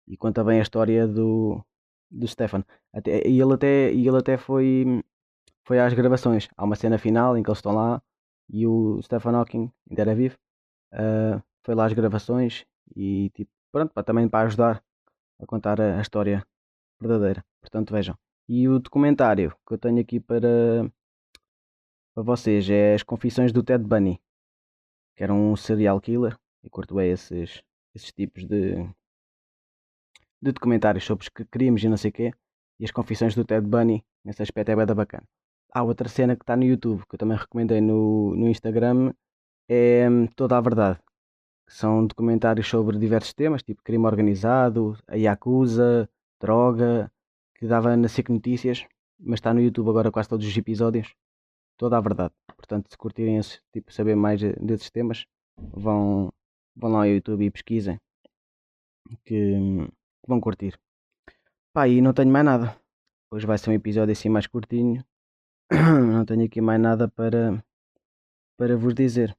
E 0.07 0.17
conta 0.17 0.45
bem 0.45 0.59
a 0.59 0.63
história 0.63 1.07
do, 1.07 1.65
do 2.11 2.27
Stefan. 2.29 2.65
Até, 2.93 3.27
e 3.27 3.41
ele 3.41 3.55
até, 3.55 3.93
e 3.93 4.07
ele 4.07 4.19
até 4.19 4.37
foi, 4.37 5.03
foi 5.65 5.81
às 5.81 5.95
gravações. 5.95 6.49
Há 6.57 6.65
uma 6.65 6.77
cena 6.77 6.99
final 6.99 7.37
em 7.37 7.43
que 7.43 7.51
eles 7.51 7.59
estão 7.59 7.75
lá 7.75 8.03
e 8.49 8.67
o 8.67 9.01
Stephen 9.03 9.35
Hawking, 9.35 9.73
ainda 9.89 10.03
era 10.03 10.15
vivo, 10.15 10.37
uh, 10.93 11.43
foi 11.65 11.75
lá 11.75 11.87
às 11.87 11.93
gravações 11.93 12.65
e 12.95 13.31
tipo, 13.31 13.51
pronto, 13.75 13.93
para, 13.93 14.05
também 14.05 14.29
para 14.29 14.47
ajudar 14.47 14.85
a 15.41 15.47
contar 15.47 15.81
a, 15.81 15.99
a 15.99 16.01
história 16.01 16.47
verdadeira. 17.01 17.45
Portanto, 17.61 17.93
vejam. 17.93 18.17
E 18.49 18.69
o 18.69 18.79
documentário 18.79 19.51
que 19.67 19.75
eu 19.75 19.79
tenho 19.79 20.01
aqui 20.01 20.21
para, 20.21 20.89
para 22.15 22.23
vocês 22.23 22.71
é 22.71 22.95
As 22.95 23.03
Confissões 23.03 23.51
do 23.53 23.65
Ted 23.65 23.83
Bunny, 23.83 24.21
que 25.17 25.25
era 25.25 25.35
um 25.35 25.57
serial 25.57 26.01
killer. 26.01 26.39
E 26.63 26.71
curto 26.71 26.95
bem 26.95 27.11
esses, 27.11 27.63
esses 27.95 28.13
tipos 28.13 28.47
de, 28.47 28.77
de 30.41 30.53
documentários 30.53 31.05
sobre 31.05 31.27
crimes 31.51 31.83
e 31.83 31.89
não 31.89 31.97
sei 31.97 32.11
o 32.11 32.15
quê. 32.15 32.33
E 32.79 32.85
as 32.85 32.93
confissões 32.93 33.35
do 33.35 33.45
Ted 33.45 33.67
Bunny, 33.67 34.05
nesse 34.25 34.43
aspecto 34.43 34.71
é 34.71 34.77
bem 34.77 34.87
bacana. 34.87 35.27
Há 35.73 35.83
outra 35.83 36.09
cena 36.09 36.37
que 36.37 36.45
está 36.45 36.57
no 36.57 36.63
YouTube, 36.63 37.05
que 37.09 37.17
eu 37.17 37.19
também 37.19 37.37
recomendei 37.37 37.81
no, 37.81 38.37
no 38.37 38.49
Instagram, 38.49 39.13
é 39.69 40.09
hum, 40.09 40.29
Toda 40.29 40.57
a 40.57 40.61
Verdade 40.61 41.04
são 41.67 42.07
documentários 42.07 42.69
sobre 42.69 42.99
diversos 42.99 43.33
temas, 43.33 43.63
tipo 43.63 43.83
crime 43.83 44.07
organizado, 44.07 44.97
a 45.07 45.17
Yakuza, 45.17 46.09
droga, 46.41 47.11
que 47.55 47.67
dava 47.67 47.97
na 47.97 48.09
SIC 48.09 48.29
Notícias, 48.31 48.87
mas 49.19 49.39
está 49.39 49.55
no 49.55 49.61
YouTube 49.61 49.89
agora 49.89 50.11
quase 50.11 50.29
todos 50.29 50.47
os 50.47 50.57
episódios, 50.57 51.15
toda 51.77 51.97
a 51.97 52.01
verdade. 52.01 52.35
Portanto, 52.57 52.91
se 52.91 52.97
curtirem 52.97 53.39
esse, 53.39 53.61
tipo, 53.73 53.93
saber 53.93 54.15
mais 54.15 54.41
desses 54.41 54.91
temas, 54.91 55.27
vão, 55.57 56.33
vão 56.77 56.93
lá 56.93 56.99
ao 56.99 57.07
YouTube 57.07 57.45
e 57.45 57.51
pesquisem, 57.51 57.99
que, 59.25 59.55
que 60.23 60.29
vão 60.29 60.41
curtir. 60.41 60.79
Pá, 61.73 61.89
e 61.89 62.01
não 62.01 62.13
tenho 62.13 62.31
mais 62.31 62.45
nada. 62.45 62.77
Hoje 63.31 63.47
vai 63.47 63.59
ser 63.59 63.71
um 63.71 63.75
episódio 63.75 64.13
assim 64.13 64.29
mais 64.29 64.47
curtinho. 64.47 65.05
não 65.71 66.25
tenho 66.25 66.45
aqui 66.45 66.61
mais 66.61 66.81
nada 66.81 67.09
para, 67.09 67.65
para 68.57 68.77
vos 68.77 68.95
dizer. 68.95 69.37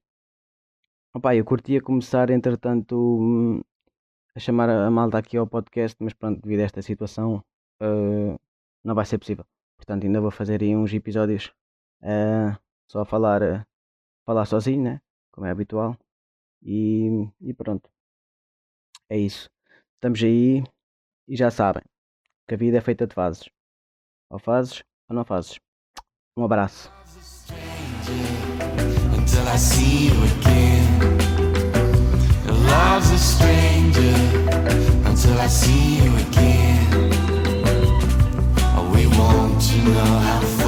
Opa, 1.15 1.33
eu 1.33 1.45
curtia 1.45 1.81
começar, 1.81 2.29
entretanto, 2.29 2.93
hum, 2.97 3.61
a 4.35 4.39
chamar 4.39 4.69
a 4.69 4.91
malta 4.91 5.17
aqui 5.17 5.37
ao 5.37 5.47
podcast, 5.47 5.95
mas 6.03 6.11
pronto, 6.11 6.41
devido 6.41 6.59
a 6.59 6.63
esta 6.63 6.81
situação, 6.81 7.41
uh, 7.81 8.37
não 8.83 8.93
vai 8.93 9.05
ser 9.05 9.17
possível. 9.17 9.45
Portanto, 9.77 10.03
ainda 10.03 10.19
vou 10.19 10.29
fazer 10.29 10.61
aí 10.61 10.75
uns 10.75 10.93
episódios 10.93 11.53
uh, 12.01 12.59
só 12.91 12.99
a 12.99 13.05
falar, 13.05 13.41
uh, 13.41 13.65
falar 14.25 14.45
sozinho, 14.45 14.83
né? 14.83 15.01
Como 15.31 15.47
é 15.47 15.51
habitual. 15.51 15.97
E, 16.61 17.29
e 17.39 17.53
pronto. 17.53 17.89
É 19.07 19.17
isso. 19.17 19.49
Estamos 19.93 20.21
aí 20.21 20.65
e 21.29 21.37
já 21.37 21.49
sabem 21.49 21.83
que 22.45 22.55
a 22.55 22.57
vida 22.57 22.77
é 22.77 22.81
feita 22.81 23.07
de 23.07 23.15
fases. 23.15 23.49
Ou 24.29 24.37
fazes 24.37 24.83
ou 25.07 25.15
não 25.15 25.23
fazes. 25.23 25.61
Um 26.35 26.43
abraço. 26.43 26.91
love's 32.75 33.11
a 33.11 33.17
stranger 33.17 34.15
until 35.09 35.37
I 35.39 35.47
see 35.47 35.85
you 36.01 36.11
again. 36.25 36.83
We 38.93 39.07
want 39.17 39.61
to 39.69 39.77
know 39.95 40.13
how. 40.27 40.64